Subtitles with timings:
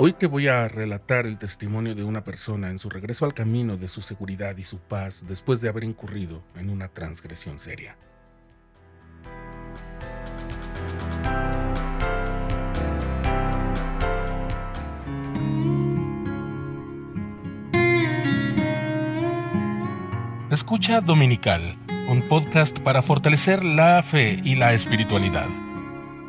[0.00, 3.76] Hoy te voy a relatar el testimonio de una persona en su regreso al camino
[3.76, 7.96] de su seguridad y su paz después de haber incurrido en una transgresión seria.
[20.52, 21.60] Escucha Dominical,
[22.08, 25.48] un podcast para fortalecer la fe y la espiritualidad,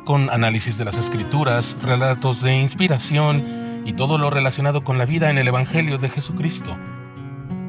[0.04, 5.30] con análisis de las escrituras, relatos de inspiración, y todo lo relacionado con la vida
[5.30, 6.76] en el Evangelio de Jesucristo.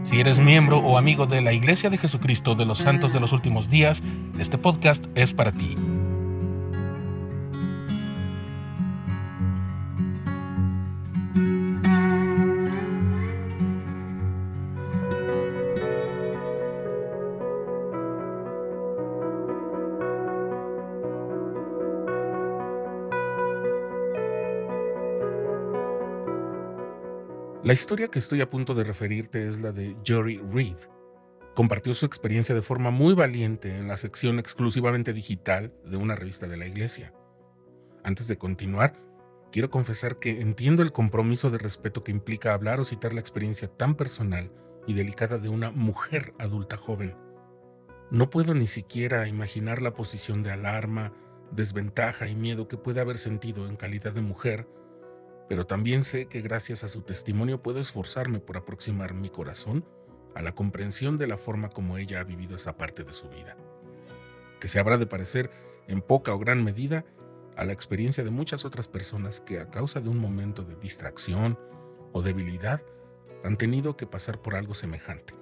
[0.04, 3.34] Si eres miembro o amigo de la Iglesia de Jesucristo de los Santos de los
[3.34, 4.04] Últimos Días,
[4.40, 5.78] este podcast es para ti.
[27.64, 30.78] La historia que estoy a punto de referirte es la de Jory Reed.
[31.54, 36.48] Compartió su experiencia de forma muy valiente en la sección exclusivamente digital de una revista
[36.48, 37.14] de la iglesia.
[38.04, 39.00] Antes de continuar,
[39.52, 43.68] quiero confesar que entiendo el compromiso de respeto que implica hablar o citar la experiencia
[43.68, 44.52] tan personal
[44.88, 47.16] y delicada de una mujer adulta joven.
[48.10, 51.14] No puedo ni siquiera imaginar la posición de alarma,
[51.52, 54.68] desventaja y miedo que puede haber sentido en calidad de mujer
[55.52, 59.84] pero también sé que gracias a su testimonio puedo esforzarme por aproximar mi corazón
[60.34, 63.58] a la comprensión de la forma como ella ha vivido esa parte de su vida,
[64.62, 65.52] que se habrá de parecer
[65.90, 67.04] en poca o gran medida
[67.58, 71.60] a la experiencia de muchas otras personas que a causa de un momento de distracción
[72.14, 72.82] o debilidad
[73.44, 75.36] han tenido que pasar por algo semejante.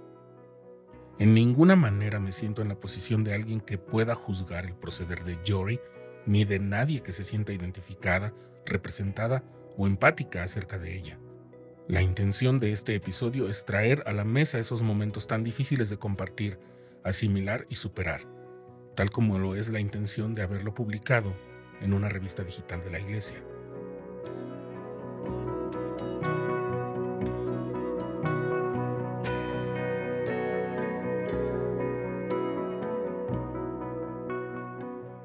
[1.19, 5.23] En ninguna manera me siento en la posición de alguien que pueda juzgar el proceder
[5.23, 5.79] de Jory,
[6.25, 8.33] ni de nadie que se sienta identificada,
[8.65, 9.43] representada
[9.79, 11.17] o empática acerca de ella.
[11.87, 15.97] La intención de este episodio es traer a la mesa esos momentos tan difíciles de
[15.97, 16.59] compartir,
[17.05, 18.21] asimilar y superar,
[18.95, 21.33] tal como lo es la intención de haberlo publicado
[21.79, 23.41] en una revista digital de la Iglesia.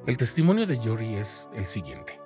[0.06, 2.23] El testimonio de Yori es el siguiente.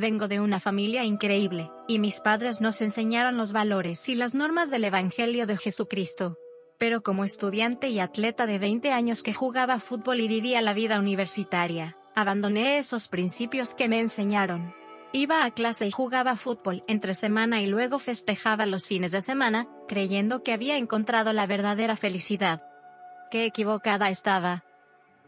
[0.00, 4.70] Vengo de una familia increíble, y mis padres nos enseñaron los valores y las normas
[4.70, 6.38] del Evangelio de Jesucristo.
[6.78, 10.98] Pero como estudiante y atleta de 20 años que jugaba fútbol y vivía la vida
[10.98, 14.74] universitaria, abandoné esos principios que me enseñaron.
[15.12, 19.68] Iba a clase y jugaba fútbol entre semana y luego festejaba los fines de semana,
[19.86, 22.62] creyendo que había encontrado la verdadera felicidad.
[23.30, 24.64] Qué equivocada estaba.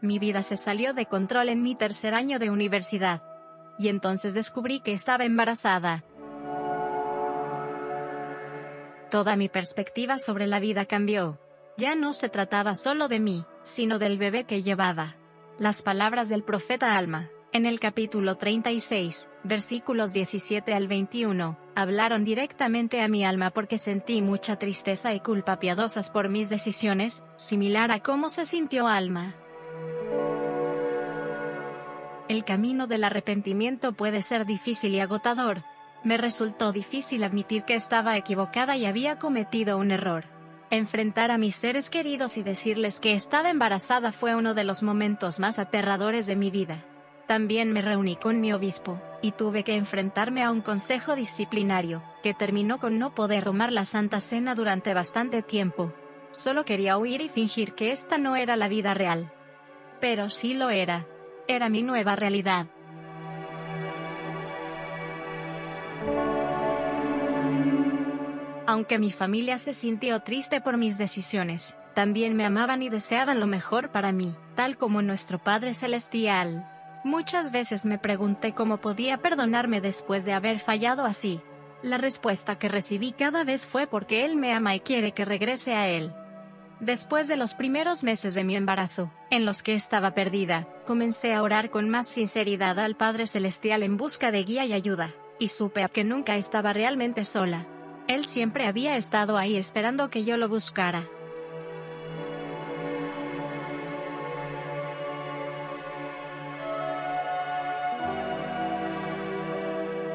[0.01, 3.21] Mi vida se salió de control en mi tercer año de universidad
[3.77, 6.03] y entonces descubrí que estaba embarazada.
[9.09, 11.39] Toda mi perspectiva sobre la vida cambió.
[11.77, 15.15] Ya no se trataba solo de mí, sino del bebé que llevaba.
[15.59, 23.01] Las palabras del profeta Alma, en el capítulo 36, versículos 17 al 21, hablaron directamente
[23.01, 27.99] a mi alma porque sentí mucha tristeza y culpa piadosas por mis decisiones, similar a
[27.99, 29.35] cómo se sintió Alma.
[32.33, 35.61] El camino del arrepentimiento puede ser difícil y agotador.
[36.03, 40.25] Me resultó difícil admitir que estaba equivocada y había cometido un error.
[40.71, 45.39] Enfrentar a mis seres queridos y decirles que estaba embarazada fue uno de los momentos
[45.39, 46.83] más aterradores de mi vida.
[47.27, 52.33] También me reuní con mi obispo, y tuve que enfrentarme a un consejo disciplinario, que
[52.33, 55.93] terminó con no poder tomar la Santa Cena durante bastante tiempo.
[56.31, 59.31] Solo quería huir y fingir que esta no era la vida real.
[60.01, 61.05] Pero sí lo era.
[61.47, 62.67] Era mi nueva realidad.
[68.65, 73.45] Aunque mi familia se sintió triste por mis decisiones, también me amaban y deseaban lo
[73.45, 76.69] mejor para mí, tal como nuestro Padre Celestial.
[77.03, 81.41] Muchas veces me pregunté cómo podía perdonarme después de haber fallado así.
[81.81, 85.73] La respuesta que recibí cada vez fue porque Él me ama y quiere que regrese
[85.73, 86.13] a Él.
[86.83, 91.41] Después de los primeros meses de mi embarazo, en los que estaba perdida, comencé a
[91.41, 95.87] orar con más sinceridad al Padre Celestial en busca de guía y ayuda, y supe
[95.93, 97.65] que nunca estaba realmente sola.
[98.09, 101.07] Él siempre había estado ahí esperando que yo lo buscara.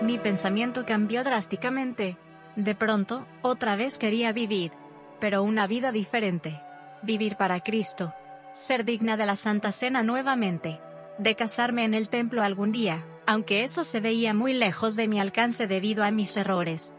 [0.03, 2.19] Mi pensamiento cambió drásticamente.
[2.57, 4.73] De pronto, otra vez quería vivir,
[5.21, 6.61] pero una vida diferente.
[7.03, 8.15] Vivir para Cristo.
[8.53, 10.81] Ser digna de la Santa Cena nuevamente.
[11.19, 15.21] De casarme en el templo algún día, aunque eso se veía muy lejos de mi
[15.21, 16.93] alcance debido a mis errores.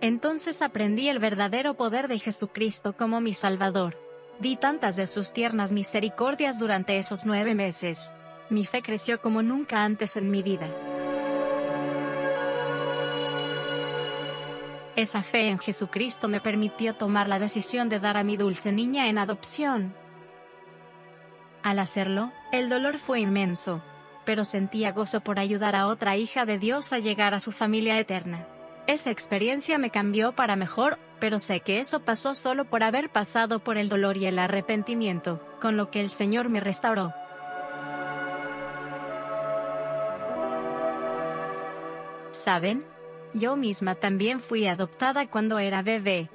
[0.00, 3.98] Entonces aprendí el verdadero poder de Jesucristo como mi Salvador.
[4.38, 8.12] Vi tantas de sus tiernas misericordias durante esos nueve meses.
[8.50, 10.68] Mi fe creció como nunca antes en mi vida.
[14.96, 19.08] Esa fe en Jesucristo me permitió tomar la decisión de dar a mi dulce niña
[19.08, 19.94] en adopción.
[21.64, 23.82] Al hacerlo, el dolor fue inmenso,
[24.24, 27.98] pero sentía gozo por ayudar a otra hija de Dios a llegar a su familia
[27.98, 28.46] eterna.
[28.86, 33.64] Esa experiencia me cambió para mejor, pero sé que eso pasó solo por haber pasado
[33.64, 37.14] por el dolor y el arrepentimiento, con lo que el Señor me restauró.
[42.30, 42.93] ¿Saben?
[43.34, 46.30] Yo misma también fui adoptada cuando era bebé.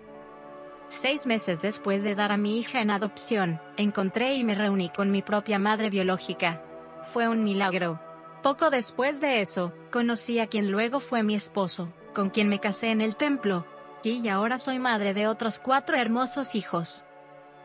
[0.90, 5.12] Seis meses después de dar a mi hija en adopción, encontré y me reuní con
[5.12, 6.62] mi propia madre biológica.
[7.12, 8.00] Fue un milagro.
[8.44, 12.92] Poco después de eso, conocí a quien luego fue mi esposo con quien me casé
[12.92, 13.66] en el templo,
[14.04, 17.06] y ahora soy madre de otros cuatro hermosos hijos.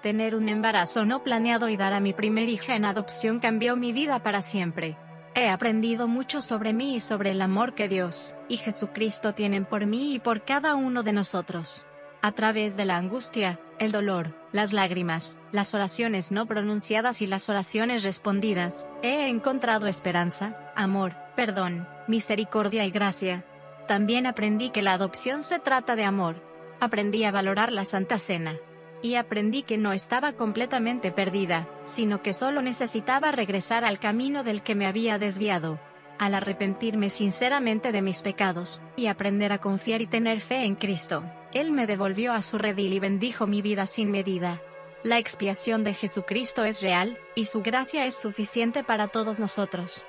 [0.03, 3.93] Tener un embarazo no planeado y dar a mi primer hija en adopción cambió mi
[3.93, 4.97] vida para siempre.
[5.37, 9.85] He aprendido mucho sobre mí y sobre el amor que Dios y Jesucristo tienen por
[9.85, 11.87] mí y por cada uno de nosotros.
[12.23, 17.49] A través de la angustia, el dolor, las lágrimas, las oraciones no pronunciadas y las
[17.49, 23.45] oraciones respondidas, he encontrado esperanza, amor, perdón, misericordia y gracia.
[23.89, 26.37] También aprendí que la adopción se trata de amor.
[26.79, 28.55] Aprendí a valorar la Santa Cena.
[29.05, 34.63] Y aprendí que no estaba completamente perdida, sino que solo necesitaba regresar al camino del
[34.63, 35.79] que me había desviado.
[36.19, 41.23] Al arrepentirme sinceramente de mis pecados, y aprender a confiar y tener fe en Cristo,
[41.53, 44.63] Él me devolvió a su redil y bendijo mi vida sin medida.
[45.03, 50.07] La expiación de Jesucristo es real, y su gracia es suficiente para todos nosotros.